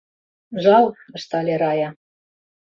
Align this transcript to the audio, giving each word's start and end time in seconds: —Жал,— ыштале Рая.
—Жал,— 0.63 0.85
ыштале 1.17 1.55
Рая. 1.61 1.89